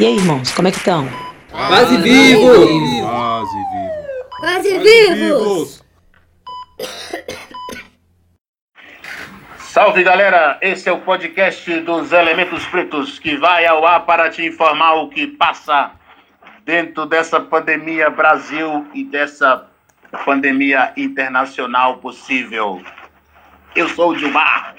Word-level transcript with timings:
E 0.00 0.06
aí, 0.06 0.16
irmãos, 0.16 0.50
como 0.52 0.66
é 0.66 0.70
que 0.70 0.78
estão? 0.78 1.06
Quase 1.50 1.98
vivos! 1.98 2.56
Quase 3.02 3.56
vivos! 3.70 4.24
Quase 4.40 4.78
vivos! 4.78 5.84
Salve 9.58 10.02
galera, 10.02 10.58
esse 10.62 10.88
é 10.88 10.92
o 10.92 11.02
podcast 11.02 11.80
dos 11.80 12.12
Elementos 12.12 12.64
Pretos 12.68 13.18
que 13.18 13.36
vai 13.36 13.66
ao 13.66 13.86
ar 13.86 14.06
para 14.06 14.30
te 14.30 14.42
informar 14.42 14.94
o 14.94 15.10
que 15.10 15.26
passa 15.26 15.90
dentro 16.64 17.04
dessa 17.04 17.38
pandemia 17.38 18.08
Brasil 18.08 18.86
e 18.94 19.04
dessa 19.04 19.66
pandemia 20.24 20.94
internacional 20.96 21.98
possível. 21.98 22.80
Eu 23.76 23.86
sou 23.90 24.12
o 24.12 24.16
Dilmar. 24.16 24.76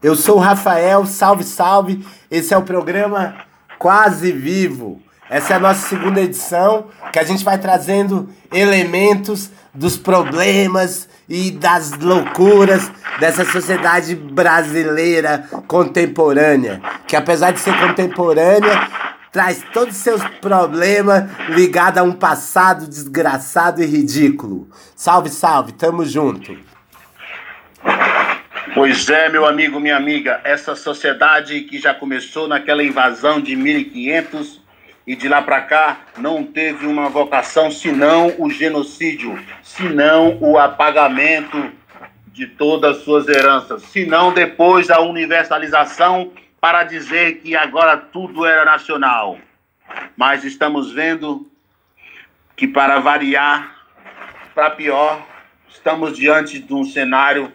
Eu 0.00 0.14
sou 0.14 0.36
o 0.36 0.40
Rafael, 0.40 1.04
salve, 1.04 1.42
salve. 1.42 2.06
Esse 2.30 2.54
é 2.54 2.56
o 2.56 2.62
programa 2.62 3.43
Quase 3.78 4.32
Vivo. 4.32 5.00
Essa 5.28 5.54
é 5.54 5.56
a 5.56 5.60
nossa 5.60 5.88
segunda 5.88 6.20
edição, 6.20 6.86
que 7.12 7.18
a 7.18 7.24
gente 7.24 7.44
vai 7.44 7.58
trazendo 7.58 8.28
elementos 8.52 9.50
dos 9.72 9.96
problemas 9.96 11.08
e 11.28 11.50
das 11.50 11.92
loucuras 11.98 12.90
dessa 13.18 13.44
sociedade 13.44 14.14
brasileira 14.14 15.48
contemporânea, 15.66 16.80
que 17.06 17.16
apesar 17.16 17.52
de 17.52 17.60
ser 17.60 17.74
contemporânea, 17.80 18.88
traz 19.32 19.64
todos 19.72 19.96
os 19.96 20.02
seus 20.02 20.22
problemas 20.40 21.24
ligados 21.48 21.98
a 21.98 22.04
um 22.04 22.12
passado 22.12 22.86
desgraçado 22.86 23.82
e 23.82 23.86
ridículo. 23.86 24.68
Salve, 24.94 25.30
salve, 25.30 25.72
tamo 25.72 26.04
junto. 26.04 26.56
Pois 28.74 29.08
é, 29.08 29.28
meu 29.28 29.46
amigo, 29.46 29.78
minha 29.78 29.96
amiga, 29.96 30.40
essa 30.42 30.74
sociedade 30.74 31.60
que 31.60 31.78
já 31.78 31.94
começou 31.94 32.48
naquela 32.48 32.82
invasão 32.82 33.40
de 33.40 33.54
1500 33.54 34.60
e 35.06 35.14
de 35.14 35.28
lá 35.28 35.40
para 35.40 35.60
cá 35.60 36.00
não 36.18 36.42
teve 36.42 36.84
uma 36.84 37.08
vocação 37.08 37.70
senão 37.70 38.34
o 38.36 38.50
genocídio, 38.50 39.38
senão 39.62 40.38
o 40.40 40.58
apagamento 40.58 41.70
de 42.26 42.48
todas 42.48 42.96
as 42.96 43.04
suas 43.04 43.28
heranças, 43.28 43.80
senão 43.84 44.34
depois 44.34 44.90
a 44.90 44.98
universalização 44.98 46.32
para 46.60 46.82
dizer 46.82 47.42
que 47.42 47.54
agora 47.54 47.96
tudo 47.96 48.44
era 48.44 48.64
nacional. 48.64 49.38
Mas 50.16 50.42
estamos 50.42 50.90
vendo 50.90 51.48
que 52.56 52.66
para 52.66 52.98
variar, 52.98 53.72
para 54.52 54.70
pior, 54.70 55.24
estamos 55.68 56.16
diante 56.16 56.58
de 56.58 56.74
um 56.74 56.82
cenário 56.82 57.52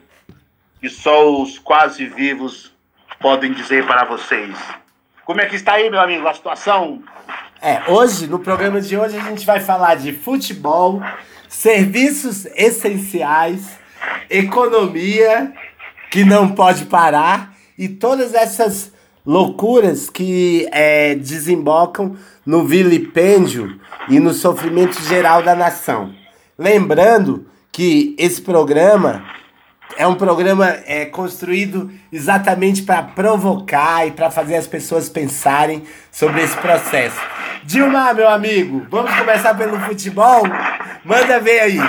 que 0.80 0.90
só 0.90 1.42
os 1.42 1.60
quase 1.60 2.06
vivos 2.06 2.74
podem 3.20 3.52
dizer 3.54 3.86
para 3.86 4.06
vocês. 4.06 4.58
Como 5.26 5.42
é 5.42 5.46
que 5.46 5.56
está 5.56 5.74
aí, 5.74 5.90
meu 5.90 6.00
amigo, 6.00 6.28
a 6.28 6.34
situação? 6.34 7.04
É, 7.62 7.92
hoje, 7.92 8.26
no 8.28 8.40
programa 8.40 8.80
de 8.80 8.98
hoje, 8.98 9.18
a 9.18 9.22
gente 9.22 9.46
vai 9.46 9.60
falar 9.60 9.96
de 9.96 10.14
futebol, 10.14 11.02
serviços 11.48 12.46
essenciais, 12.56 13.78
economia, 14.30 15.54
que 16.10 16.24
não 16.24 16.50
pode 16.50 16.86
parar, 16.86 17.54
e 17.78 17.90
todas 17.90 18.34
essas 18.34 18.94
loucuras 19.26 20.10
que 20.10 20.68
é, 20.72 21.14
desembocam 21.16 22.16
no 22.46 22.66
vilipêndio 22.66 23.80
e 24.08 24.20
no 24.20 24.34
sofrimento 24.34 25.00
geral 25.04 25.44
da 25.44 25.54
nação. 25.54 26.14
Lembrando 26.58 27.46
que 27.72 28.16
esse 28.18 28.42
programa 28.42 29.24
é 29.98 30.08
um 30.08 30.16
programa 30.16 30.78
é, 30.86 31.06
construído 31.06 31.92
exatamente 32.12 32.84
para 32.84 33.04
provocar 33.04 34.08
e 34.08 34.12
para 34.12 34.30
fazer 34.32 34.56
as 34.56 34.68
pessoas 34.68 35.10
pensarem 35.10 35.84
sobre 36.12 36.42
esse 36.42 36.56
processo. 36.58 37.20
Dilma, 37.64 38.14
meu 38.14 38.30
amigo, 38.30 38.86
vamos 38.90 39.14
começar 39.16 39.54
pelo 39.56 39.80
futebol? 39.80 40.44
Manda 41.04 41.40
ver 41.40 41.60
aí. 41.60 41.80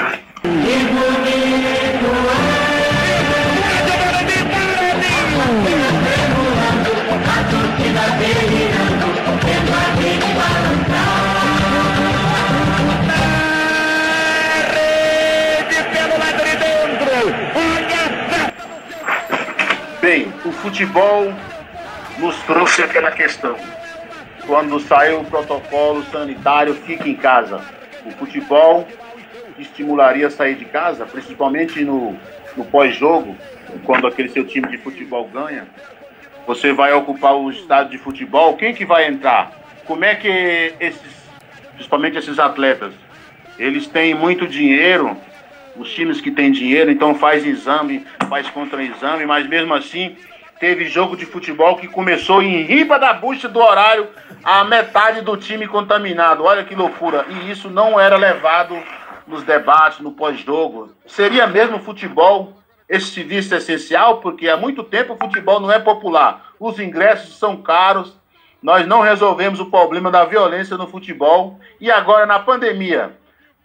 Futebol 20.61 21.33
nos 22.19 22.37
trouxe 22.43 22.83
aquela 22.83 23.11
questão. 23.11 23.57
Quando 24.47 24.79
saiu 24.81 25.21
o 25.21 25.25
protocolo 25.25 26.03
sanitário, 26.05 26.75
fique 26.75 27.09
em 27.09 27.15
casa. 27.15 27.63
O 28.05 28.11
futebol 28.13 28.87
estimularia 29.59 30.29
sair 30.29 30.57
de 30.57 30.67
casa, 30.67 31.07
principalmente 31.07 31.83
no, 31.83 32.17
no 32.57 32.65
pós-jogo, 32.65 33.37
quando 33.85 34.07
aquele 34.07 34.29
seu 34.29 34.47
time 34.47 34.69
de 34.69 34.79
futebol 34.79 35.29
ganha. 35.29 35.67
Você 36.47 36.73
vai 36.73 36.93
ocupar 36.93 37.35
o 37.35 37.51
estádio 37.51 37.93
de 37.93 37.99
futebol, 37.99 38.57
quem 38.57 38.75
que 38.75 38.85
vai 38.85 39.07
entrar? 39.07 39.53
Como 39.87 40.05
é 40.05 40.15
que 40.15 40.75
esses, 40.79 41.13
principalmente 41.75 42.19
esses 42.19 42.39
atletas, 42.39 42.93
eles 43.59 43.87
têm 43.87 44.15
muito 44.15 44.47
dinheiro, 44.47 45.17
os 45.77 45.93
times 45.93 46.21
que 46.21 46.31
têm 46.31 46.51
dinheiro, 46.51 46.91
então 46.91 47.15
faz 47.15 47.47
exame, 47.47 48.05
faz 48.29 48.49
contra-exame, 48.51 49.25
mas 49.27 49.47
mesmo 49.47 49.73
assim 49.75 50.17
teve 50.61 50.85
jogo 50.85 51.17
de 51.17 51.25
futebol 51.25 51.77
que 51.77 51.89
começou 51.89 52.43
em 52.43 52.63
riba 52.63 52.99
da 52.99 53.15
bucha 53.15 53.49
do 53.49 53.59
horário, 53.59 54.09
a 54.45 54.63
metade 54.63 55.23
do 55.23 55.35
time 55.35 55.67
contaminado. 55.67 56.45
Olha 56.45 56.63
que 56.63 56.75
loucura. 56.75 57.25
E 57.31 57.51
isso 57.51 57.71
não 57.71 57.99
era 57.99 58.19
levado 58.19 58.77
nos 59.27 59.43
debates, 59.43 60.01
no 60.01 60.13
pós-jogo. 60.13 60.91
Seria 61.07 61.47
mesmo 61.47 61.79
futebol 61.81 62.59
esse 62.87 63.07
serviço 63.07 63.55
essencial? 63.55 64.19
Porque 64.19 64.51
há 64.51 64.57
muito 64.57 64.85
tempo 64.85 65.15
o 65.15 65.17
futebol 65.17 65.61
não 65.61 65.73
é 65.73 65.79
popular. 65.79 66.53
Os 66.61 66.79
ingressos 66.79 67.39
são 67.39 67.57
caros. 67.57 68.15
Nós 68.63 68.87
não 68.87 69.01
resolvemos 69.01 69.61
o 69.61 69.71
problema 69.71 70.11
da 70.11 70.27
violência 70.27 70.77
no 70.77 70.87
futebol. 70.87 71.59
E 71.81 71.91
agora, 71.91 72.27
na 72.27 72.39
pandemia, 72.39 73.13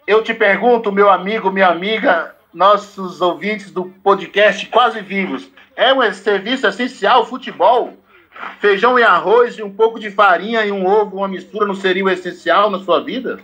eu 0.08 0.24
te 0.24 0.34
pergunto, 0.34 0.94
meu 0.94 1.10
amigo, 1.10 1.52
minha 1.52 1.68
amiga, 1.68 2.34
nossos 2.54 3.20
ouvintes 3.20 3.70
do 3.70 3.84
podcast 4.02 4.66
Quase 4.68 5.02
Vivos, 5.02 5.50
é 5.76 5.94
um 5.94 6.14
serviço 6.14 6.68
essencial 6.68 7.26
futebol? 7.26 7.94
Feijão 8.60 9.00
e 9.00 9.04
arroz 9.04 9.58
e 9.58 9.64
um 9.64 9.72
pouco 9.72 10.00
de 10.00 10.10
farinha 10.12 10.66
e 10.66 10.72
um 10.72 10.86
ovo, 10.86 11.18
uma 11.18 11.28
mistura, 11.28 11.66
não 11.66 11.76
seria 11.76 12.04
o 12.04 12.10
essencial 12.10 12.70
na 12.70 12.80
sua 12.80 13.04
vida? 13.04 13.40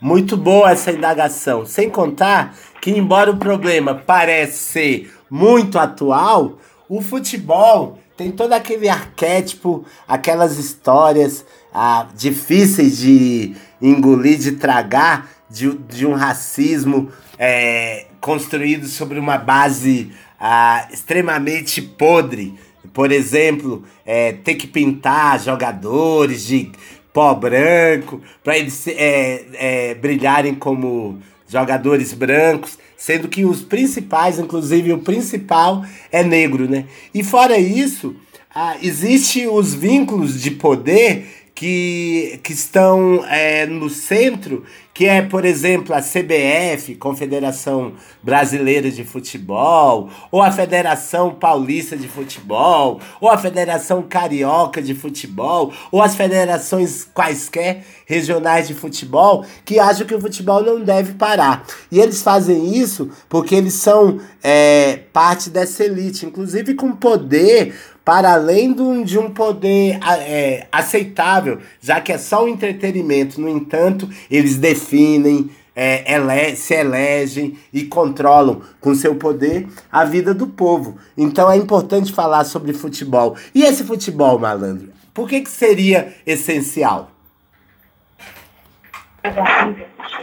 Muito 0.00 0.36
boa 0.36 0.70
essa 0.70 0.92
indagação. 0.92 1.66
Sem 1.66 1.90
contar 1.90 2.54
que, 2.80 2.90
embora 2.90 3.30
o 3.30 3.36
problema 3.36 3.94
pareça 3.94 4.52
ser 4.52 5.12
muito 5.28 5.78
atual, 5.78 6.58
o 6.88 7.00
futebol 7.00 7.98
tem 8.16 8.30
todo 8.30 8.52
aquele 8.52 8.88
arquétipo, 8.88 9.84
aquelas 10.06 10.56
histórias 10.56 11.44
ah, 11.72 12.06
difíceis 12.14 12.98
de 12.98 13.54
engolir, 13.80 14.38
de 14.38 14.52
tragar, 14.52 15.28
de, 15.50 15.72
de 15.78 16.06
um 16.06 16.14
racismo 16.14 17.10
é, 17.38 18.06
construído 18.20 18.86
sobre 18.86 19.18
uma 19.18 19.38
base 19.38 20.12
ah, 20.38 20.88
extremamente 20.92 21.82
podre. 21.82 22.54
Por 22.92 23.12
exemplo, 23.12 23.84
é, 24.04 24.32
ter 24.32 24.54
que 24.54 24.66
pintar 24.66 25.40
jogadores 25.40 26.46
de 26.46 26.70
pó 27.12 27.34
branco 27.34 28.20
para 28.42 28.56
eles 28.58 28.86
é, 28.86 29.44
é, 29.54 29.94
brilharem 29.94 30.54
como 30.54 31.18
jogadores 31.48 32.12
brancos, 32.12 32.78
sendo 32.96 33.28
que 33.28 33.44
os 33.44 33.62
principais, 33.62 34.38
inclusive 34.38 34.92
o 34.92 34.98
principal, 34.98 35.84
é 36.12 36.22
negro, 36.22 36.68
né? 36.68 36.84
E 37.12 37.24
fora 37.24 37.58
isso, 37.58 38.14
ah, 38.54 38.76
existe 38.82 39.46
os 39.46 39.74
vínculos 39.74 40.40
de 40.40 40.50
poder 40.50 41.26
que, 41.54 42.38
que 42.42 42.52
estão 42.52 43.24
é, 43.28 43.66
no 43.66 43.90
centro, 43.90 44.64
que 44.98 45.06
é, 45.06 45.22
por 45.22 45.44
exemplo, 45.44 45.94
a 45.94 46.00
CBF, 46.00 46.96
Confederação 46.96 47.92
Brasileira 48.20 48.90
de 48.90 49.04
Futebol, 49.04 50.10
ou 50.28 50.42
a 50.42 50.50
Federação 50.50 51.32
Paulista 51.36 51.96
de 51.96 52.08
Futebol, 52.08 53.00
ou 53.20 53.30
a 53.30 53.38
Federação 53.38 54.02
Carioca 54.02 54.82
de 54.82 54.96
Futebol, 54.96 55.72
ou 55.92 56.02
as 56.02 56.16
federações 56.16 57.04
quaisquer 57.14 57.84
regionais 58.06 58.66
de 58.66 58.74
futebol, 58.74 59.44
que 59.64 59.78
acham 59.78 60.04
que 60.04 60.16
o 60.16 60.20
futebol 60.20 60.64
não 60.64 60.82
deve 60.82 61.14
parar. 61.14 61.64
E 61.92 62.00
eles 62.00 62.20
fazem 62.20 62.74
isso 62.74 63.08
porque 63.28 63.54
eles 63.54 63.74
são 63.74 64.18
é, 64.42 64.98
parte 65.12 65.48
dessa 65.48 65.84
elite, 65.84 66.26
inclusive 66.26 66.74
com 66.74 66.90
poder 66.90 67.72
para 68.08 68.32
além 68.32 68.72
de 69.04 69.18
um 69.18 69.28
poder 69.28 69.98
é, 70.02 70.66
aceitável, 70.72 71.58
já 71.78 72.00
que 72.00 72.10
é 72.10 72.16
só 72.16 72.42
um 72.42 72.48
entretenimento. 72.48 73.38
No 73.38 73.50
entanto, 73.50 74.08
eles 74.30 74.56
definem, 74.88 75.50
é, 75.76 76.12
ele 76.12 76.56
se 76.56 76.74
elegem 76.74 77.58
e 77.72 77.84
controlam 77.84 78.62
com 78.80 78.94
seu 78.94 79.14
poder 79.14 79.68
a 79.92 80.04
vida 80.04 80.34
do 80.34 80.46
povo. 80.46 80.98
Então 81.16 81.50
é 81.50 81.56
importante 81.56 82.12
falar 82.12 82.44
sobre 82.44 82.72
futebol. 82.72 83.36
E 83.54 83.62
esse 83.62 83.84
futebol, 83.84 84.38
malandro? 84.38 84.88
Por 85.12 85.28
que, 85.28 85.40
que 85.40 85.50
seria 85.50 86.14
essencial? 86.26 87.10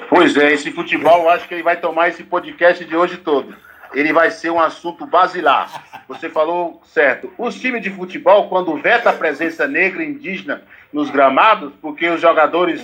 Pois 0.10 0.36
é, 0.36 0.54
esse 0.54 0.72
futebol, 0.72 1.24
eu 1.24 1.30
acho 1.30 1.48
que 1.48 1.54
ele 1.54 1.64
vai 1.64 1.80
tomar 1.80 2.10
esse 2.10 2.24
podcast 2.24 2.84
de 2.84 2.96
hoje 2.96 3.18
todo. 3.18 3.56
Ele 3.94 4.12
vai 4.12 4.32
ser 4.32 4.50
um 4.50 4.60
assunto 4.60 5.06
basilar. 5.06 6.04
Você 6.08 6.30
falou 6.30 6.82
certo. 6.86 7.32
Os 7.38 7.56
times 7.60 7.82
de 7.82 7.90
futebol, 7.90 8.48
quando 8.48 8.76
veta 8.78 9.10
a 9.10 9.14
presença 9.14 9.68
negra 9.68 10.04
e 10.04 10.10
indígena 10.10 10.62
nos 10.92 11.10
gramados, 11.10 11.74
porque 11.82 12.08
os 12.08 12.22
jogadores 12.22 12.82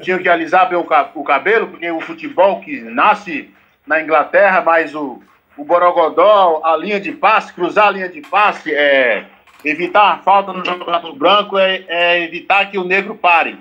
tinham 0.00 0.18
que 0.18 0.28
alisar 0.28 0.68
bem 0.68 0.78
o 0.78 1.24
cabelo, 1.24 1.68
porque 1.68 1.90
o 1.90 2.00
futebol 2.00 2.60
que 2.60 2.80
nasce 2.80 3.50
na 3.86 4.00
Inglaterra, 4.00 4.62
mas 4.62 4.94
o, 4.94 5.22
o 5.56 5.64
Borogodó, 5.64 6.62
a 6.64 6.76
linha 6.76 7.00
de 7.00 7.12
passe, 7.12 7.52
cruzar 7.52 7.88
a 7.88 7.90
linha 7.90 8.08
de 8.08 8.20
passe, 8.22 8.72
é, 8.72 9.26
evitar 9.64 10.12
a 10.12 10.18
falta 10.18 10.52
no 10.52 10.64
jogador 10.64 11.14
branco, 11.14 11.58
é, 11.58 11.84
é 11.88 12.22
evitar 12.22 12.70
que 12.70 12.78
o 12.78 12.84
negro 12.84 13.14
pare. 13.14 13.58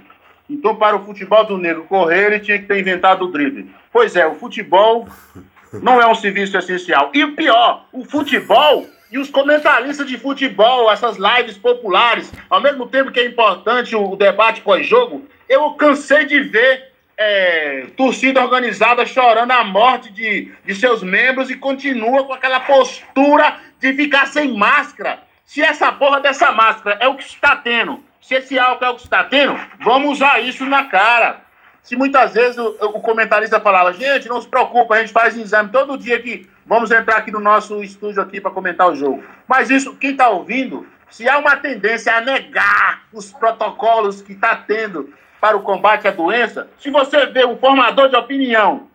Então, 0.49 0.75
para 0.75 0.95
o 0.95 1.05
futebol 1.05 1.45
do 1.45 1.57
negro 1.57 1.83
correr, 1.83 2.27
ele 2.27 2.39
tinha 2.39 2.57
que 2.57 2.65
ter 2.65 2.79
inventado 2.79 3.25
o 3.25 3.31
drible. 3.31 3.69
Pois 3.91 4.15
é, 4.15 4.25
o 4.25 4.35
futebol 4.35 5.07
não 5.73 6.01
é 6.01 6.07
um 6.07 6.15
serviço 6.15 6.57
essencial. 6.57 7.11
E 7.13 7.25
pior, 7.27 7.85
o 7.91 8.03
futebol 8.05 8.87
e 9.11 9.17
os 9.17 9.29
comentaristas 9.29 10.07
de 10.07 10.17
futebol, 10.17 10.91
essas 10.91 11.17
lives 11.17 11.57
populares, 11.57 12.31
ao 12.49 12.61
mesmo 12.61 12.87
tempo 12.87 13.11
que 13.11 13.19
é 13.19 13.25
importante 13.25 13.95
o 13.95 14.15
debate 14.15 14.61
pós-jogo, 14.61 15.27
eu 15.47 15.71
cansei 15.71 16.25
de 16.25 16.41
ver 16.41 16.91
é, 17.17 17.87
torcida 17.97 18.41
organizada 18.41 19.05
chorando 19.05 19.51
a 19.51 19.63
morte 19.63 20.11
de, 20.11 20.51
de 20.65 20.75
seus 20.75 21.03
membros 21.03 21.49
e 21.49 21.55
continua 21.55 22.23
com 22.23 22.33
aquela 22.33 22.59
postura 22.59 23.57
de 23.79 23.93
ficar 23.93 24.27
sem 24.27 24.55
máscara. 24.55 25.19
Se 25.45 25.61
essa 25.61 25.91
porra 25.91 26.19
dessa 26.19 26.51
máscara 26.51 26.97
é 27.01 27.07
o 27.07 27.15
que 27.15 27.23
está 27.23 27.55
tendo 27.55 28.03
se 28.21 28.35
esse 28.35 28.59
álcool 28.59 28.85
é 28.85 28.89
o 28.89 28.95
que 28.95 29.01
está 29.01 29.23
tendo, 29.23 29.59
vamos 29.79 30.11
usar 30.11 30.39
isso 30.39 30.65
na 30.65 30.85
cara. 30.85 31.41
Se 31.83 31.95
muitas 31.95 32.33
vezes 32.33 32.57
o, 32.57 32.75
o, 32.81 33.01
comentarista 33.01 33.59
falava, 33.59 33.93
gente, 33.93 34.27
não 34.27 34.41
se 34.41 34.47
preocupa, 34.47 34.95
a 34.95 34.99
gente 34.99 35.13
faz 35.13 35.35
exame 35.35 35.69
todo 35.69 35.97
dia 35.97 36.21
que 36.21 36.47
vamos 36.65 36.91
entrar 36.91 37.17
aqui 37.17 37.31
no 37.31 37.39
nosso 37.39 37.81
estúdio 37.83 38.21
aqui 38.21 38.39
para 38.39 38.51
comentar 38.51 38.89
o 38.89 38.95
jogo. 38.95 39.23
Mas 39.47 39.69
isso, 39.69 39.95
quem 39.95 40.11
está 40.11 40.29
ouvindo, 40.29 40.85
se 41.09 41.27
há 41.27 41.37
uma 41.37 41.55
tendência 41.55 42.15
a 42.15 42.21
negar 42.21 43.03
os 43.11 43.31
protocolos 43.31 44.21
que 44.21 44.33
está 44.33 44.55
tendo 44.55 45.13
para 45.41 45.57
o 45.57 45.61
combate 45.61 46.07
à 46.07 46.11
doença, 46.11 46.67
se 46.77 46.91
você 46.91 47.25
vê 47.27 47.45
um 47.45 47.57
formador 47.57 48.09
de 48.09 48.15
opinião 48.15 48.89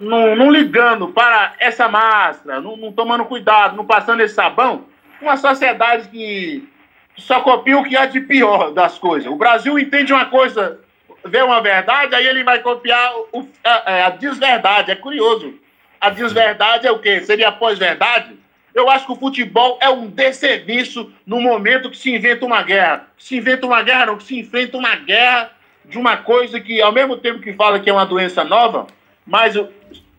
não, 0.00 0.50
ligando 0.50 1.08
para 1.08 1.54
essa 1.58 1.88
máscara, 1.88 2.60
não, 2.60 2.76
não 2.76 2.92
tomando 2.92 3.24
cuidado, 3.26 3.76
não 3.76 3.84
passando 3.84 4.20
esse 4.20 4.34
sabão, 4.34 4.86
uma 5.20 5.36
sociedade 5.36 6.08
que 6.08 6.68
só 7.16 7.40
copia 7.40 7.78
o 7.78 7.84
que 7.84 7.96
há 7.96 8.06
de 8.06 8.20
pior 8.20 8.72
das 8.72 8.98
coisas. 8.98 9.30
O 9.30 9.36
Brasil 9.36 9.78
entende 9.78 10.12
uma 10.12 10.26
coisa, 10.26 10.80
vê 11.24 11.42
uma 11.42 11.60
verdade, 11.60 12.14
aí 12.14 12.26
ele 12.26 12.44
vai 12.44 12.60
copiar 12.60 13.12
o, 13.32 13.48
a, 13.62 14.06
a 14.06 14.10
desverdade. 14.10 14.90
É 14.90 14.96
curioso. 14.96 15.54
A 16.00 16.10
desverdade 16.10 16.86
é 16.86 16.92
o 16.92 16.98
quê? 16.98 17.20
Seria 17.22 17.50
pós-verdade? 17.50 18.34
Eu 18.74 18.90
acho 18.90 19.06
que 19.06 19.12
o 19.12 19.16
futebol 19.16 19.78
é 19.80 19.88
um 19.88 20.08
desserviço 20.08 21.12
no 21.24 21.40
momento 21.40 21.90
que 21.90 21.96
se 21.96 22.14
inventa 22.14 22.44
uma 22.44 22.62
guerra. 22.62 23.06
Se 23.16 23.36
inventa 23.36 23.66
uma 23.66 23.82
guerra, 23.82 24.06
não, 24.06 24.18
que 24.18 24.24
se 24.24 24.38
enfrenta 24.38 24.76
uma 24.76 24.96
guerra 24.96 25.52
de 25.84 25.96
uma 25.96 26.16
coisa 26.16 26.60
que, 26.60 26.80
ao 26.82 26.92
mesmo 26.92 27.16
tempo 27.16 27.40
que 27.40 27.52
fala 27.52 27.78
que 27.78 27.88
é 27.88 27.92
uma 27.92 28.06
doença 28.06 28.42
nova, 28.42 28.86
mas 29.24 29.56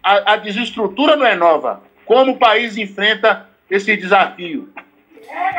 a, 0.01 0.34
a 0.34 0.36
desestrutura 0.38 1.16
não 1.16 1.25
é 1.25 1.36
nova. 1.36 1.84
Como 2.06 2.34
o 2.34 2.38
país 2.38 2.78
enfrenta 2.78 3.50
esse 3.69 3.96
desafio? 3.98 4.69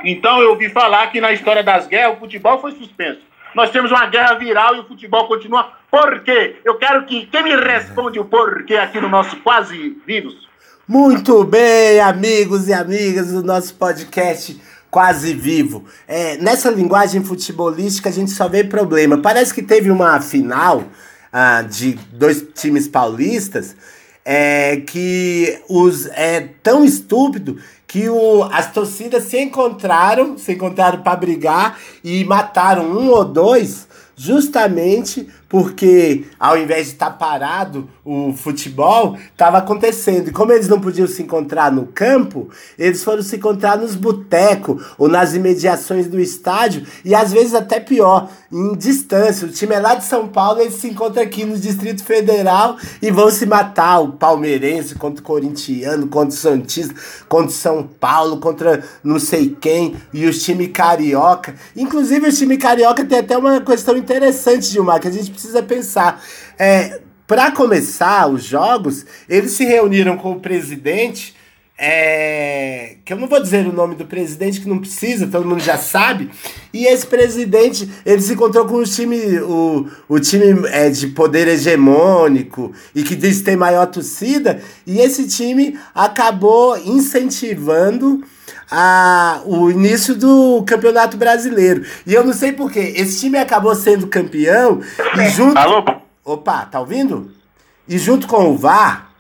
Então 0.05 0.41
eu 0.41 0.51
ouvi 0.51 0.71
falar 0.71 1.09
que 1.09 1.21
na 1.21 1.33
história 1.33 1.63
das 1.63 1.87
guerras 1.87 2.17
o 2.17 2.21
futebol 2.21 2.61
foi 2.61 2.73
suspenso. 2.73 3.26
Nós 3.57 3.71
temos 3.71 3.91
uma 3.91 4.05
guerra 4.05 4.35
viral 4.35 4.77
e 4.77 4.81
o 4.81 4.85
futebol 4.85 5.27
continua. 5.27 5.73
Por 5.91 6.21
quê? 6.21 6.57
Eu 6.63 6.75
quero 6.75 7.07
que 7.07 7.25
quem 7.25 7.43
me 7.43 7.57
responde 7.57 8.19
o 8.19 8.25
porquê 8.27 8.75
aqui 8.75 9.01
no 9.01 9.09
nosso 9.09 9.35
Quase 9.37 9.97
Vivos. 10.07 10.47
Muito 10.87 11.43
bem, 11.43 11.99
amigos 11.99 12.69
e 12.69 12.75
amigas 12.75 13.33
do 13.33 13.43
nosso 13.43 13.75
podcast 13.77 14.61
Quase 14.91 15.33
Vivo. 15.33 15.87
É, 16.07 16.37
nessa 16.37 16.69
linguagem 16.69 17.25
futebolística 17.25 18.11
a 18.11 18.13
gente 18.13 18.31
só 18.31 18.47
vê 18.47 18.63
problema. 18.63 19.23
Parece 19.23 19.55
que 19.55 19.63
teve 19.63 19.91
uma 19.91 20.21
final 20.21 20.85
ah, 21.33 21.63
de 21.63 21.95
dois 22.13 22.47
times 22.55 22.87
paulistas 22.87 23.75
é, 24.23 24.83
que 24.87 25.63
os 25.67 26.05
é 26.09 26.47
tão 26.63 26.85
estúpido 26.85 27.57
que 27.97 28.11
o, 28.11 28.43
as 28.53 28.71
torcidas 28.73 29.23
se 29.23 29.41
encontraram, 29.41 30.37
se 30.37 30.53
encontraram 30.53 31.01
para 31.01 31.17
brigar 31.17 31.79
e 32.05 32.23
mataram 32.27 32.85
um 32.85 33.09
ou 33.09 33.25
dois 33.25 33.89
justamente 34.15 35.27
porque 35.49 36.25
ao 36.39 36.59
invés 36.59 36.87
de 36.87 36.93
estar 36.93 37.11
tá 37.11 37.17
parado 37.17 37.89
o 38.05 38.33
futebol, 38.33 39.17
estava 39.33 39.59
acontecendo. 39.59 40.29
E 40.29 40.33
como 40.33 40.53
eles 40.53 40.69
não 40.69 40.81
podiam 40.81 41.09
se 41.09 41.23
encontrar 41.23 41.73
no 41.73 41.87
campo, 41.87 42.49
eles 42.79 43.03
foram 43.03 43.23
se 43.23 43.37
encontrar 43.37 43.77
nos 43.77 43.95
botecos 43.95 44.85
ou 44.97 45.09
nas 45.09 45.35
imediações 45.35 46.07
do 46.07 46.21
estádio 46.21 46.87
e 47.05 47.15
às 47.15 47.33
vezes 47.33 47.55
até 47.55 47.81
pior, 47.81 48.29
em 48.51 48.77
distância. 48.77 49.47
O 49.47 49.51
time 49.51 49.75
é 49.75 49.81
lá 49.81 49.95
de 49.95 50.05
São 50.05 50.29
Paulo, 50.29 50.61
eles 50.61 50.75
se 50.75 50.89
encontram 50.89 51.23
aqui 51.23 51.45
no 51.45 51.59
Distrito 51.59 52.05
Federal 52.05 52.77
e 53.03 53.11
vão 53.11 53.31
se 53.31 53.45
matar. 53.45 54.01
O 54.01 54.13
palmeirense 54.13 54.95
contra 54.95 55.21
o 55.21 55.25
corintiano, 55.25 56.07
contra 56.09 56.35
o 56.35 56.39
Santista, 56.39 56.95
contra 57.29 57.49
o 57.49 57.51
São 57.51 57.83
Paulo, 57.83 58.39
contra 58.39 58.85
não 59.03 59.19
sei 59.19 59.57
quem, 59.61 59.97
e 60.13 60.27
os 60.27 60.43
times 60.43 60.71
carioca. 60.73 61.55
Inclusive, 61.75 62.29
o 62.29 62.33
time 62.33 62.57
carioca 62.57 63.05
tem 63.05 63.19
até 63.19 63.37
uma 63.37 63.61
questão 63.61 63.97
interessante, 63.97 64.67
Gilmar, 64.67 65.01
que 65.01 65.09
a 65.09 65.11
gente 65.11 65.31
precisa 65.37 65.63
pensar. 65.63 66.23
É, 66.59 67.01
para 67.27 67.51
começar 67.51 68.29
os 68.29 68.45
jogos, 68.45 69.05
eles 69.29 69.53
se 69.53 69.65
reuniram 69.65 70.17
com 70.17 70.33
o 70.33 70.41
presidente, 70.41 71.35
é, 71.79 72.97
que 73.05 73.13
eu 73.13 73.19
não 73.19 73.29
vou 73.29 73.43
dizer 73.43 73.67
o 73.67 73.73
nome 73.73 73.97
do 73.97 74.07
presidente, 74.07 74.61
que 74.61 74.69
não 74.69 74.79
precisa, 74.79 75.27
todo 75.27 75.47
mundo 75.47 75.61
já 75.61 75.77
sabe. 75.77 76.31
E 76.73 76.87
esse 76.87 77.07
presidente, 77.07 77.89
ele 78.05 78.23
se 78.23 78.33
encontrou 78.33 78.67
com 78.67 78.77
o 78.77 78.85
time, 78.85 79.39
o, 79.41 79.87
o 80.09 80.19
time 80.19 80.67
é, 80.69 80.89
de 80.89 81.09
poder 81.09 81.49
hegemônico 81.49 82.73
e 82.95 83.03
que 83.03 83.15
diz 83.15 83.39
que 83.39 83.45
tem 83.45 83.57
maior 83.57 83.87
torcida, 83.87 84.63
e 84.87 85.01
esse 85.01 85.27
time 85.27 85.79
acabou 85.95 86.79
incentivando 86.79 88.23
a, 88.71 89.41
o 89.45 89.71
início 89.71 90.15
do 90.15 90.63
Campeonato 90.67 91.17
Brasileiro. 91.17 91.85
E 92.07 92.15
eu 92.15 92.25
não 92.25 92.33
sei 92.33 92.53
porquê. 92.53 92.95
Esse 92.97 93.21
time 93.21 93.39
acabou 93.39 93.75
sendo 93.75 94.07
campeão 94.07 94.81
e 95.19 95.29
junto. 95.31 95.59
Alô? 95.59 95.85
Opa, 96.25 96.65
tá 96.65 96.81
ouvindo? 96.81 97.31
E 97.89 97.99
junto 97.99 98.27
com 98.27 98.51
o 98.51 98.57
VAR, 98.57 99.11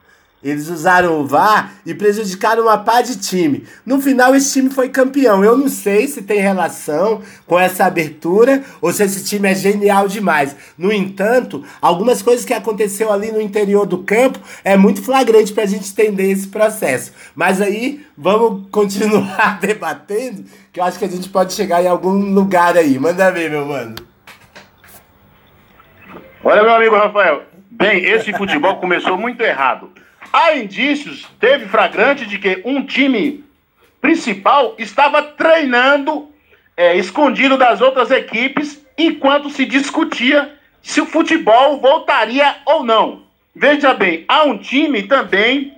eles 0.49 0.69
usaram 0.69 1.21
o 1.21 1.26
VAR 1.26 1.73
e 1.85 1.95
prejudicaram 1.95 2.65
uma 2.65 2.79
pá 2.79 3.03
de 3.03 3.17
time. 3.19 3.65
No 3.85 4.00
final, 4.00 4.35
esse 4.35 4.53
time 4.53 4.71
foi 4.71 4.88
campeão. 4.88 5.45
Eu 5.45 5.57
não 5.57 5.69
sei 5.69 6.07
se 6.07 6.23
tem 6.23 6.41
relação 6.41 7.23
com 7.47 7.59
essa 7.59 7.85
abertura 7.85 8.62
ou 8.81 8.93
se 8.93 9.03
esse 9.03 9.25
time 9.25 9.50
é 9.50 9.55
genial 9.55 10.09
demais. 10.09 10.55
No 10.76 10.93
entanto, 10.93 11.65
algumas 11.81 12.23
coisas 12.23 12.45
que 12.45 12.55
aconteceu 12.55 13.12
ali 13.12 13.33
no 13.33 13.41
interior 13.41 13.87
do 13.87 13.99
campo 13.99 14.38
é 14.62 14.76
muito 14.76 15.03
flagrante 15.03 15.53
para 15.53 15.65
a 15.65 15.67
gente 15.67 15.91
entender 15.91 16.31
esse 16.31 16.49
processo. 16.49 17.12
Mas 17.35 17.61
aí, 17.61 18.05
vamos 18.17 18.69
continuar 18.71 19.59
debatendo, 19.61 20.45
que 20.73 20.81
eu 20.81 20.85
acho 20.85 20.99
que 20.99 21.05
a 21.05 21.11
gente 21.11 21.29
pode 21.29 21.53
chegar 21.53 21.83
em 21.83 21.88
algum 21.88 22.12
lugar 22.12 22.76
aí. 22.76 22.99
Manda 22.99 23.31
ver, 23.31 23.50
meu 23.50 23.67
mano. 23.67 23.95
Olha, 26.45 26.62
meu 26.62 26.75
amigo 26.75 26.95
Rafael. 26.95 27.43
Bem, 27.71 28.05
esse 28.05 28.33
futebol 28.33 28.76
começou 28.76 29.19
muito 29.19 29.43
errado. 29.43 29.91
Há 30.37 30.55
indícios, 30.55 31.26
teve 31.40 31.64
flagrante, 31.64 32.26
de 32.26 32.38
que 32.38 32.61
um 32.62 32.85
time 32.85 33.43
principal 34.02 34.75
estava 34.76 35.23
treinando 35.23 36.28
é, 36.76 36.95
escondido 36.95 37.57
das 37.57 37.81
outras 37.81 38.11
equipes 38.11 38.85
enquanto 38.99 39.49
se 39.49 39.64
discutia 39.64 40.52
se 40.83 41.00
o 41.00 41.07
futebol 41.07 41.81
voltaria 41.81 42.55
ou 42.66 42.85
não. 42.85 43.23
Veja 43.55 43.95
bem, 43.95 44.26
há 44.28 44.43
um 44.43 44.59
time 44.59 45.05
também 45.05 45.73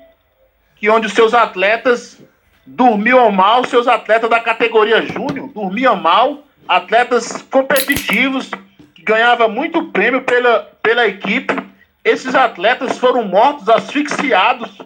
que 0.75 0.91
onde 0.91 1.07
os 1.07 1.13
seus 1.13 1.35
atletas 1.35 2.21
dormiam 2.67 3.31
mal, 3.31 3.65
seus 3.65 3.87
atletas 3.87 4.29
da 4.29 4.41
categoria 4.41 5.03
júnior 5.03 5.53
dormiam 5.55 5.95
mal, 5.95 6.43
atletas 6.67 7.43
competitivos 7.43 8.51
que 8.93 9.03
ganhavam 9.05 9.49
muito 9.49 9.85
prêmio 9.93 10.23
pela, 10.23 10.69
pela 10.83 11.07
equipe 11.07 11.68
esses 12.05 12.35
atletas 12.35 12.99
foram 12.99 13.25
mortos 13.25 13.69
asfixiados. 13.69 14.79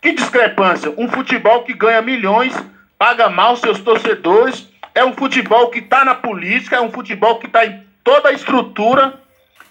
Que 0.00 0.12
discrepância! 0.12 0.92
Um 0.96 1.08
futebol 1.08 1.62
que 1.62 1.72
ganha 1.72 2.02
milhões, 2.02 2.54
paga 2.98 3.28
mal 3.28 3.56
seus 3.56 3.80
torcedores, 3.80 4.68
é 4.94 5.04
um 5.04 5.12
futebol 5.12 5.70
que 5.70 5.78
está 5.78 6.04
na 6.04 6.14
política, 6.14 6.76
é 6.76 6.80
um 6.80 6.92
futebol 6.92 7.38
que 7.38 7.46
está 7.46 7.64
em 7.64 7.82
toda 8.02 8.28
a 8.28 8.32
estrutura, 8.32 9.20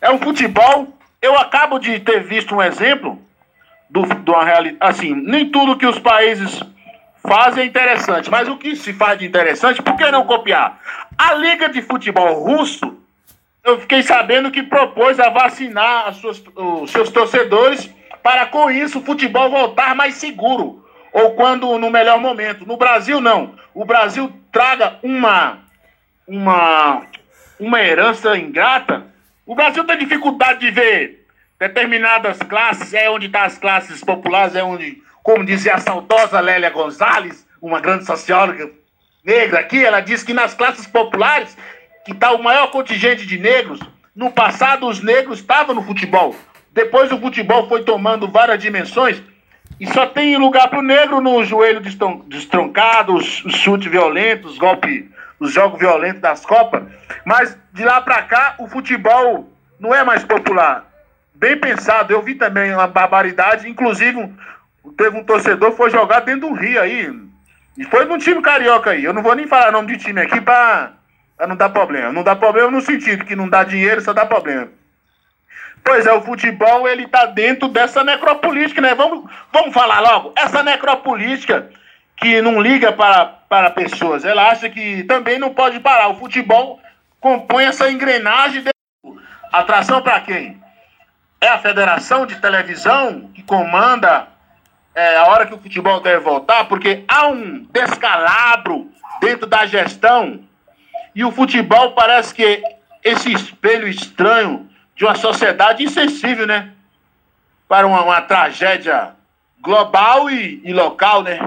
é 0.02 0.12
um 0.12 0.20
futebol. 0.20 0.98
Eu 1.22 1.38
acabo 1.38 1.80
de 1.80 2.00
ter 2.00 2.24
visto 2.24 2.56
um 2.56 2.62
exemplo 2.62 3.22
do, 3.90 4.02
do 4.02 4.34
realidade. 4.34 4.78
Assim, 4.80 5.14
nem 5.14 5.50
tudo 5.50 5.78
que 5.78 5.86
os 5.86 6.00
países 6.00 6.62
fazem 7.26 7.64
é 7.64 7.68
interessante, 7.68 8.30
mas 8.30 8.50
o 8.50 8.58
que 8.58 8.76
se 8.76 8.92
faz 8.92 9.18
de 9.18 9.26
interessante, 9.26 9.82
por 9.82 9.96
que 9.96 10.12
não 10.12 10.26
copiar? 10.26 10.80
A 11.18 11.34
Liga 11.36 11.70
de 11.70 11.82
Futebol 11.82 12.34
Russo, 12.44 12.93
eu 13.64 13.80
fiquei 13.80 14.04
sabendo 14.04 14.52
que 14.52 14.62
propôs 14.64 15.20
a 15.20 15.30
vacinar 15.30 16.14
suas, 16.14 16.44
os 16.56 16.92
seus 16.92 17.10
torcedores 17.10 17.90
para 18.22 18.46
com 18.46 18.70
isso 18.70 19.00
o 19.00 19.04
futebol 19.04 19.50
voltar 19.50 19.96
mais 19.96 20.16
seguro, 20.16 20.86
ou 21.12 21.32
quando 21.36 21.78
no 21.78 21.90
melhor 21.90 22.20
momento. 22.20 22.66
No 22.66 22.78
Brasil, 22.78 23.20
não. 23.20 23.56
O 23.74 23.86
Brasil 23.86 24.32
traga 24.52 24.98
uma, 25.04 25.60
uma, 26.28 27.06
uma 27.60 27.82
herança 27.82 28.38
ingrata. 28.38 29.06
O 29.46 29.56
Brasil 29.56 29.84
tem 29.84 29.98
dificuldade 29.98 30.62
de 30.62 30.72
ver 30.72 31.28
determinadas 31.60 32.40
classes, 32.40 32.94
é 32.94 33.10
onde 33.10 33.26
estão 33.28 33.42
tá 33.42 33.48
as 33.48 33.58
classes 33.58 34.04
populares, 34.04 34.56
é 34.56 34.64
onde 34.64 35.02
como 35.22 35.46
dizia 35.46 35.76
a 35.76 35.80
saudosa 35.80 36.42
Lélia 36.42 36.70
Gonzalez, 36.70 37.48
uma 37.62 37.80
grande 37.80 38.06
socióloga 38.06 38.70
negra 39.24 39.62
aqui, 39.62 39.84
ela 39.84 40.02
diz 40.02 40.22
que 40.22 40.34
nas 40.34 40.54
classes 40.54 40.86
populares, 40.86 41.58
que 42.06 42.12
está 42.12 42.32
o 42.32 42.44
maior 42.44 42.70
contingente 42.72 43.26
de 43.26 43.38
negros, 43.38 43.80
no 44.16 44.32
passado 44.32 44.88
os 44.88 45.02
negros 45.02 45.40
estavam 45.40 45.74
no 45.74 45.84
futebol. 45.84 46.36
Depois 46.72 47.12
o 47.12 47.20
futebol 47.20 47.68
foi 47.68 47.84
tomando 47.84 48.28
várias 48.28 48.62
dimensões 48.62 49.22
e 49.80 49.88
só 49.88 50.06
tem 50.06 50.38
lugar 50.38 50.70
para 50.70 50.80
o 50.80 50.84
negro 50.84 51.22
no 51.22 51.44
joelho 51.44 51.82
destroncado, 52.28 53.16
os 53.16 53.26
chutes 53.26 53.92
violentos, 53.92 54.54
os 54.54 54.58
golpes, 54.58 55.06
os 55.40 55.52
jogos 55.52 55.80
violentos 55.80 56.22
das 56.22 56.46
Copas. 56.46 56.84
Mas 57.26 57.58
de 57.72 57.84
lá 57.84 58.02
para 58.02 58.22
cá 58.24 58.56
o 58.60 58.68
futebol 58.68 59.50
não 59.80 59.94
é 59.94 60.04
mais 60.04 60.24
popular. 60.24 60.86
Bem 61.36 61.58
pensado, 61.58 62.14
eu 62.14 62.22
vi 62.22 62.36
também 62.36 62.74
uma 62.74 62.88
barbaridade, 62.88 63.70
inclusive 63.70 64.32
teve 64.98 65.18
um 65.18 65.24
torcedor 65.24 65.72
que 65.72 65.78
foi 65.78 65.90
jogar 65.90 66.22
dentro 66.22 66.50
do 66.50 66.54
rio 66.54 66.82
aí. 66.82 67.12
E 67.78 67.84
foi 67.86 68.06
num 68.06 68.18
time 68.18 68.42
carioca 68.42 68.92
aí. 68.92 69.04
Eu 69.04 69.14
não 69.14 69.24
vou 69.24 69.36
nem 69.36 69.48
falar 69.48 69.72
nome 69.72 69.88
de 69.88 70.04
time 70.04 70.22
aqui 70.22 70.40
pra 70.40 70.94
não 71.48 71.56
dar 71.56 71.70
problema. 71.70 72.12
Não 72.12 72.24
dá 72.24 72.36
problema 72.36 72.72
no 72.72 72.82
sentido 72.82 73.26
que 73.26 73.36
não 73.36 73.50
dá 73.50 73.64
dinheiro, 73.64 74.02
só 74.02 74.14
dá 74.14 74.26
problema. 74.26 74.70
Pois 75.84 76.06
é, 76.06 76.14
o 76.14 76.22
futebol 76.22 76.88
ele 76.88 77.08
tá 77.08 77.26
dentro 77.26 77.68
dessa 77.68 78.04
necropolítica, 78.04 78.80
né? 78.82 78.96
Vamos, 78.96 79.30
vamos 79.52 79.74
falar 79.74 80.00
logo. 80.00 80.34
Essa 80.36 80.64
necropolítica 80.64 81.70
que 82.16 82.42
não 82.42 82.62
liga 82.62 82.94
para, 82.94 83.26
para 83.26 83.70
pessoas, 83.72 84.24
ela 84.24 84.50
acha 84.50 84.70
que 84.70 85.04
também 85.04 85.38
não 85.38 85.54
pode 85.54 85.80
parar. 85.82 86.08
O 86.10 86.16
futebol 86.16 86.80
compõe 87.20 87.66
essa 87.66 87.92
engrenagem. 87.92 88.64
De... 88.64 88.72
Atração 89.52 90.02
para 90.02 90.22
quem? 90.22 90.62
É 91.42 91.50
a 91.50 91.60
federação 91.60 92.26
de 92.26 92.36
televisão 92.38 93.30
que 93.34 93.44
comanda 93.44 94.28
é, 94.96 95.18
a 95.18 95.26
hora 95.26 95.46
que 95.46 95.54
o 95.54 95.60
futebol 95.60 96.00
deve 96.00 96.20
voltar, 96.20 96.66
porque 96.66 97.04
há 97.08 97.28
um 97.28 97.66
descalabro 97.72 98.90
dentro 99.20 99.48
da 99.48 99.66
gestão 99.66 100.40
e 101.16 101.24
o 101.24 101.32
futebol 101.32 101.92
parece 101.92 102.34
que 102.34 102.62
esse 103.04 103.32
espelho 103.32 103.88
estranho 103.88 104.68
de 104.96 105.04
uma 105.04 105.16
sociedade 105.16 105.84
insensível, 105.84 106.48
né? 106.48 106.72
Para 107.68 107.86
uma, 107.88 108.04
uma 108.04 108.22
tragédia 108.22 109.12
global 109.62 110.30
e, 110.30 110.62
e 110.64 110.74
local, 110.74 111.24
né? 111.24 111.40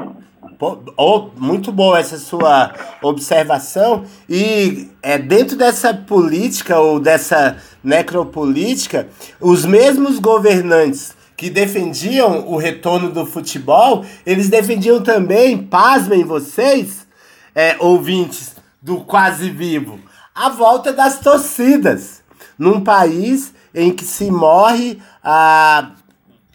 Oh, 0.96 1.28
muito 1.36 1.70
boa 1.70 1.98
essa 1.98 2.16
sua 2.16 2.72
observação. 3.02 4.04
E 4.28 4.90
é, 5.02 5.18
dentro 5.18 5.56
dessa 5.56 5.92
política 5.92 6.78
ou 6.78 6.98
dessa 6.98 7.58
necropolítica, 7.84 9.08
os 9.38 9.66
mesmos 9.66 10.18
governantes 10.18 11.14
que 11.36 11.50
defendiam 11.50 12.48
o 12.48 12.56
retorno 12.56 13.10
do 13.10 13.26
futebol, 13.26 14.04
eles 14.24 14.48
defendiam 14.48 15.02
também, 15.02 15.58
pasmem 15.58 16.24
vocês, 16.24 17.06
é, 17.54 17.76
ouvintes 17.78 18.55
do 18.86 19.00
Quase 19.00 19.50
Vivo, 19.50 19.98
a 20.32 20.48
volta 20.48 20.92
das 20.92 21.18
torcidas. 21.18 22.22
Num 22.56 22.84
país 22.84 23.52
em 23.74 23.92
que 23.92 24.04
se 24.04 24.30
morre 24.30 24.98
a. 25.22 25.90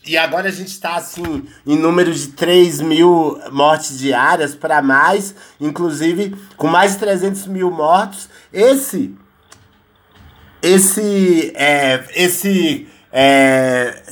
E 0.07 0.17
agora 0.17 0.47
a 0.47 0.51
gente 0.51 0.69
está 0.69 0.95
assim, 0.95 1.45
em 1.67 1.77
número 1.77 2.11
de 2.11 2.29
3 2.29 2.81
mil 2.81 3.37
mortes 3.51 3.99
diárias 3.99 4.55
para 4.55 4.81
mais, 4.81 5.35
inclusive 5.59 6.35
com 6.57 6.67
mais 6.67 6.93
de 6.93 6.99
300 6.99 7.45
mil 7.47 7.69
mortos. 7.69 8.29
Esse. 8.51 9.13
Esse. 10.61 11.51
É, 11.53 12.05
esse. 12.15 12.87
É, 13.11 14.03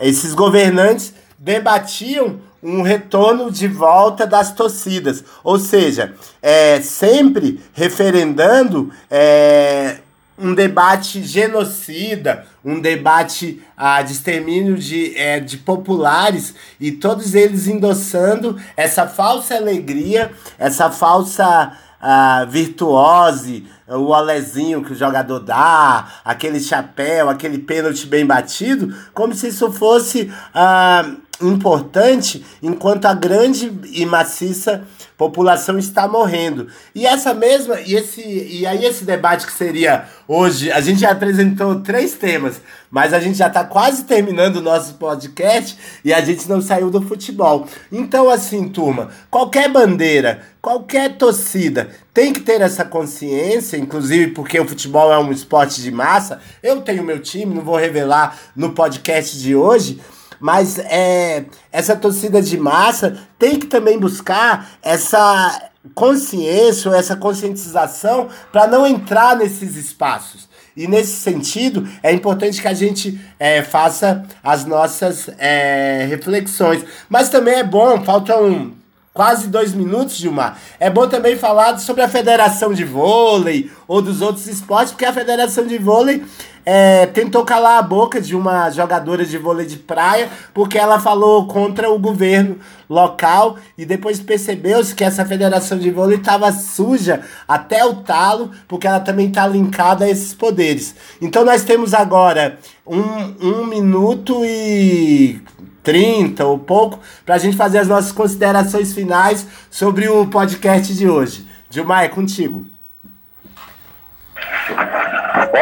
esses 0.00 0.34
governantes 0.34 1.14
debatiam 1.38 2.40
um 2.62 2.82
retorno 2.82 3.50
de 3.50 3.68
volta 3.68 4.26
das 4.26 4.52
torcidas, 4.52 5.24
ou 5.44 5.58
seja, 5.58 6.14
é, 6.42 6.80
sempre 6.80 7.60
referendando 7.72 8.92
é, 9.10 9.98
um 10.38 10.54
debate 10.54 11.22
genocida, 11.22 12.46
um 12.64 12.80
debate 12.80 13.60
ah, 13.76 14.00
de 14.02 14.12
extermínio 14.12 14.76
de, 14.76 15.16
é, 15.16 15.40
de 15.40 15.56
populares 15.56 16.54
e 16.78 16.92
todos 16.92 17.34
eles 17.34 17.66
endossando 17.66 18.56
essa 18.76 19.06
falsa 19.06 19.56
alegria, 19.56 20.30
essa 20.58 20.90
falsa 20.90 21.72
ah, 22.00 22.46
virtuose, 22.48 23.66
o 23.88 24.12
olezinho 24.12 24.84
que 24.84 24.92
o 24.92 24.96
jogador 24.96 25.40
dá, 25.40 26.20
aquele 26.24 26.60
chapéu, 26.60 27.28
aquele 27.28 27.58
pênalti 27.58 28.06
bem 28.06 28.24
batido, 28.24 28.94
como 29.12 29.34
se 29.34 29.48
isso 29.48 29.72
fosse 29.72 30.32
ah, 30.54 31.04
importante 31.40 32.44
enquanto 32.62 33.06
a 33.06 33.14
grande 33.14 33.72
e 33.92 34.04
maciça 34.04 34.84
população 35.18 35.76
está 35.76 36.06
morrendo. 36.06 36.68
E 36.94 37.04
essa 37.04 37.34
mesma, 37.34 37.80
e, 37.80 37.94
esse, 37.94 38.22
e 38.22 38.64
aí 38.64 38.84
esse 38.84 39.04
debate 39.04 39.44
que 39.44 39.52
seria 39.52 40.04
hoje, 40.28 40.70
a 40.70 40.80
gente 40.80 41.00
já 41.00 41.10
apresentou 41.10 41.80
três 41.80 42.12
temas, 42.12 42.62
mas 42.88 43.12
a 43.12 43.18
gente 43.18 43.36
já 43.36 43.48
está 43.48 43.64
quase 43.64 44.04
terminando 44.04 44.56
o 44.56 44.62
nosso 44.62 44.94
podcast 44.94 45.76
e 46.04 46.14
a 46.14 46.20
gente 46.20 46.48
não 46.48 46.62
saiu 46.62 46.88
do 46.88 47.02
futebol. 47.02 47.66
Então, 47.90 48.30
assim, 48.30 48.68
turma, 48.68 49.10
qualquer 49.28 49.68
bandeira, 49.68 50.42
qualquer 50.62 51.16
torcida 51.16 51.90
tem 52.14 52.32
que 52.32 52.40
ter 52.40 52.60
essa 52.60 52.84
consciência, 52.84 53.76
inclusive 53.76 54.28
porque 54.28 54.60
o 54.60 54.68
futebol 54.68 55.12
é 55.12 55.18
um 55.18 55.32
esporte 55.32 55.82
de 55.82 55.90
massa. 55.90 56.40
Eu 56.62 56.80
tenho 56.80 57.02
meu 57.02 57.18
time, 57.18 57.56
não 57.56 57.62
vou 57.62 57.76
revelar 57.76 58.38
no 58.54 58.70
podcast 58.70 59.36
de 59.36 59.56
hoje 59.56 60.00
mas 60.40 60.78
é, 60.78 61.44
essa 61.72 61.96
torcida 61.96 62.40
de 62.40 62.56
massa 62.56 63.18
tem 63.38 63.58
que 63.58 63.66
também 63.66 63.98
buscar 63.98 64.70
essa 64.82 65.70
consciência, 65.94 66.90
essa 66.90 67.16
conscientização 67.16 68.28
para 68.52 68.66
não 68.66 68.86
entrar 68.86 69.36
nesses 69.36 69.76
espaços. 69.76 70.48
E 70.76 70.86
nesse 70.86 71.16
sentido, 71.16 71.88
é 72.04 72.12
importante 72.12 72.62
que 72.62 72.68
a 72.68 72.74
gente 72.74 73.20
é, 73.38 73.62
faça 73.62 74.24
as 74.42 74.64
nossas 74.64 75.28
é, 75.36 76.06
reflexões. 76.08 76.84
Mas 77.08 77.28
também 77.28 77.54
é 77.54 77.64
bom, 77.64 78.04
faltam 78.04 78.77
quase 79.18 79.48
dois 79.48 79.74
minutos, 79.74 80.16
Gilmar. 80.16 80.56
É 80.78 80.88
bom 80.88 81.08
também 81.08 81.36
falar 81.36 81.76
sobre 81.78 82.04
a 82.04 82.08
Federação 82.08 82.72
de 82.72 82.84
Vôlei 82.84 83.68
ou 83.88 84.00
dos 84.00 84.22
outros 84.22 84.46
esportes, 84.46 84.92
porque 84.92 85.04
a 85.04 85.12
Federação 85.12 85.66
de 85.66 85.76
Vôlei 85.76 86.22
é, 86.64 87.04
tentou 87.06 87.44
calar 87.44 87.80
a 87.80 87.82
boca 87.82 88.20
de 88.20 88.36
uma 88.36 88.70
jogadora 88.70 89.24
de 89.24 89.36
vôlei 89.36 89.66
de 89.66 89.76
praia 89.76 90.28
porque 90.54 90.78
ela 90.78 91.00
falou 91.00 91.48
contra 91.48 91.90
o 91.90 91.98
governo 91.98 92.58
local 92.88 93.56
e 93.76 93.84
depois 93.84 94.20
percebeu-se 94.20 94.94
que 94.94 95.02
essa 95.02 95.24
federação 95.24 95.78
de 95.78 95.90
vôlei 95.90 96.18
estava 96.18 96.52
suja 96.52 97.22
até 97.48 97.84
o 97.84 97.96
talo 97.96 98.52
porque 98.68 98.86
ela 98.86 99.00
também 99.00 99.28
está 99.28 99.48
linkada 99.48 100.04
a 100.04 100.08
esses 100.08 100.32
poderes. 100.32 100.94
Então 101.20 101.44
nós 101.44 101.64
temos 101.64 101.92
agora 101.92 102.56
um, 102.86 103.34
um 103.40 103.66
minuto 103.66 104.44
e 104.44 105.40
30 105.88 106.44
ou 106.44 106.58
pouco 106.58 107.00
para 107.24 107.36
a 107.36 107.38
gente 107.38 107.56
fazer 107.56 107.78
as 107.78 107.88
nossas 107.88 108.12
considerações 108.12 108.92
finais 108.92 109.48
sobre 109.70 110.06
o 110.06 110.26
podcast 110.26 110.94
de 110.94 111.08
hoje. 111.08 111.48
Dilmar, 111.70 112.04
é 112.04 112.08
contigo. 112.08 112.66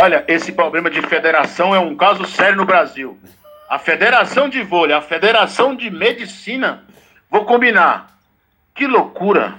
Olha, 0.03 0.25
esse 0.27 0.51
problema 0.51 0.91
de 0.91 1.01
federação 1.03 1.73
é 1.73 1.79
um 1.79 1.95
caso 1.95 2.27
sério 2.27 2.57
no 2.57 2.65
Brasil. 2.65 3.17
A 3.71 3.79
Federação 3.79 4.49
de 4.49 4.65
Vôlei, 4.65 4.97
a 4.97 5.01
Federação 5.01 5.77
de 5.77 5.93
Medicina, 5.93 6.83
vou 7.31 7.45
combinar. 7.45 8.11
Que 8.75 8.89
loucura! 8.89 9.55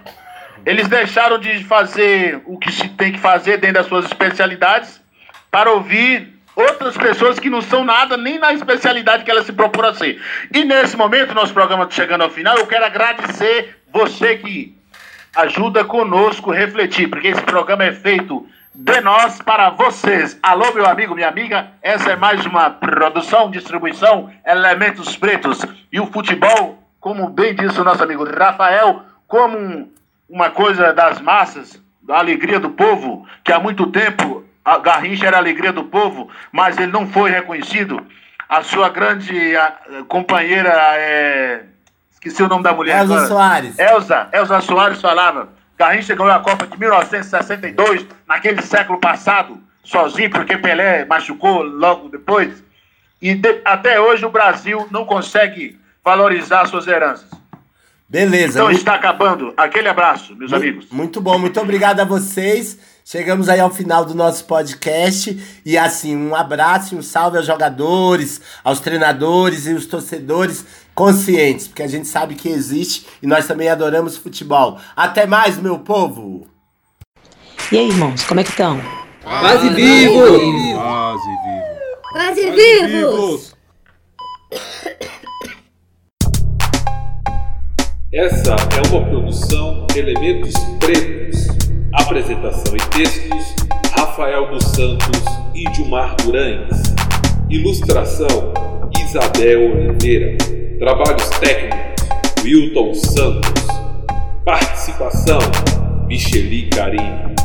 Eles 0.66 0.90
deixaram 0.90 1.40
de 1.40 1.64
fazer 1.64 2.42
o 2.46 2.58
que 2.58 2.74
se 2.74 2.90
tem 2.90 3.14
que 3.14 3.20
fazer 3.20 3.58
dentro 3.58 3.76
das 3.76 3.86
suas 3.86 4.04
especialidades 4.04 5.00
para 5.50 5.72
ouvir 5.72 6.37
outras 6.58 6.98
pessoas 6.98 7.40
que 7.40 7.52
não 7.52 7.62
são 7.62 7.86
nada 7.86 8.18
nem 8.18 8.40
na 8.40 8.52
especialidade 8.52 9.24
que 9.24 9.30
elas 9.30 9.46
se 9.46 9.54
propõem 9.54 9.90
a 9.90 9.94
ser. 9.94 10.22
E 10.52 10.66
nesse 10.66 10.98
momento, 10.98 11.36
nosso 11.36 11.54
programa 11.54 11.88
chegando 11.90 12.24
ao 12.24 12.32
final, 12.32 12.58
eu 12.58 12.66
quero 12.66 12.84
agradecer 12.84 13.78
você 13.94 14.38
que 14.38 14.76
ajuda 15.36 15.86
conosco 15.86 16.52
a 16.52 16.56
refletir, 16.56 17.08
porque 17.08 17.28
esse 17.28 17.44
programa 17.44 17.84
é 17.84 17.92
feito 17.94 18.48
de 18.74 19.02
nós 19.02 19.40
para 19.40 19.70
vocês. 19.70 20.38
Alô, 20.42 20.74
meu 20.74 20.88
amigo, 20.88 21.14
minha 21.14 21.28
amiga, 21.28 21.72
essa 21.82 22.12
é 22.12 22.16
mais 22.16 22.44
uma 22.46 22.72
produção, 22.72 23.52
distribuição, 23.52 24.32
elementos 24.44 25.16
pretos. 25.16 25.64
E 25.92 26.00
o 26.00 26.08
futebol, 26.08 26.84
como 27.00 27.30
bem 27.30 27.54
disse 27.54 27.80
o 27.80 27.84
nosso 27.84 28.04
amigo 28.04 28.24
Rafael, 28.24 29.04
como 29.28 29.58
um, 29.58 29.92
uma 30.28 30.50
coisa 30.50 30.92
das 30.92 31.22
massas, 31.22 31.80
da 32.02 32.18
alegria 32.18 32.60
do 32.60 32.72
povo, 32.72 33.28
que 33.44 33.52
há 33.52 33.60
muito 33.60 33.86
tempo 33.88 34.44
a 34.68 34.80
Garrincha 34.80 35.26
era 35.26 35.38
a 35.38 35.40
alegria 35.40 35.72
do 35.72 35.86
povo, 35.86 36.30
mas 36.52 36.78
ele 36.78 36.92
não 36.92 37.08
foi 37.08 37.32
reconhecido. 37.32 38.06
A 38.50 38.62
sua 38.62 38.90
grande 38.90 39.56
a, 39.56 39.74
companheira, 40.10 40.70
é, 40.98 41.64
esqueci 42.12 42.44
o 42.44 42.50
nome 42.50 42.64
da 42.64 42.74
mulher. 42.74 43.00
Elza 43.00 43.14
agora. 43.14 43.28
Soares. 43.28 43.80
Elza, 43.80 44.28
Elza 44.34 44.60
Soares 44.60 45.00
falava. 45.00 45.48
Garrincha 45.78 46.14
ganhou 46.16 46.34
a 46.34 46.40
Copa 46.40 46.68
de 46.68 46.78
1962, 46.78 48.06
naquele 48.28 48.62
século 48.62 49.00
passado, 49.00 49.58
sozinho, 49.86 50.32
porque 50.32 50.58
Pelé 50.58 51.06
machucou 51.06 51.64
logo 51.64 52.10
depois. 52.10 52.62
E 53.22 53.36
de, 53.36 53.62
até 53.64 54.02
hoje 54.02 54.26
o 54.26 54.30
Brasil 54.30 54.86
não 54.92 55.06
consegue 55.06 55.80
valorizar 56.04 56.66
suas 56.66 56.88
heranças. 56.88 57.30
Beleza. 58.10 58.60
Então 58.60 58.72
está 58.72 58.96
acabando. 58.96 59.54
Aquele 59.56 59.88
abraço, 59.88 60.36
meus 60.36 60.52
muito, 60.52 60.64
amigos. 60.64 60.90
Muito 60.92 61.22
bom, 61.22 61.40
muito 61.40 61.60
obrigado 61.62 62.02
a 62.02 62.06
vocês. 62.06 62.97
Chegamos 63.10 63.48
aí 63.48 63.62
ao 63.62 63.70
final 63.70 64.04
do 64.04 64.14
nosso 64.14 64.44
podcast. 64.44 65.62
E 65.66 65.78
assim, 65.78 66.14
um 66.14 66.36
abraço 66.36 66.94
e 66.94 66.98
um 66.98 67.02
salve 67.02 67.38
aos 67.38 67.46
jogadores, 67.48 68.42
aos 68.62 68.82
treinadores 68.82 69.66
e 69.66 69.72
os 69.72 69.86
torcedores 69.86 70.66
conscientes, 70.94 71.70
porque 71.70 71.84
a 71.84 71.88
gente 71.88 72.06
sabe 72.06 72.36
que 72.36 72.50
existe 72.50 73.08
e 73.24 73.28
nós 73.28 73.48
também 73.48 73.70
adoramos 73.70 74.18
futebol. 74.18 74.78
Até 74.94 75.26
mais, 75.26 75.58
meu 75.58 75.80
povo! 75.80 76.48
E 77.72 77.78
aí, 77.78 77.88
irmãos, 77.88 78.26
como 78.26 78.42
é 78.42 78.44
que 78.44 78.50
estão? 78.50 78.82
Quase 79.24 79.70
vivos! 79.70 80.42
Quase 80.74 81.30
vivos! 81.46 82.12
Quase 82.12 82.52
vivos! 82.52 83.56
Essa 88.12 88.52
é 88.52 88.88
uma 88.92 89.06
produção 89.10 89.88
Elementos 89.96 90.54
Pretos. 90.82 91.67
Apresentação 91.98 92.76
e 92.76 92.90
textos: 92.96 93.56
Rafael 93.98 94.50
dos 94.52 94.64
Santos 94.64 95.24
e 95.54 95.64
Dilmar 95.72 96.16
Durães. 96.24 96.82
Ilustração: 97.50 98.54
Isabel 99.04 99.72
Oliveira. 99.72 100.38
Trabalhos 100.80 101.30
técnicos: 101.40 102.08
Wilton 102.44 102.94
Santos. 102.94 103.68
Participação: 104.46 105.40
Micheli 106.08 106.70
Carinho. 106.70 107.36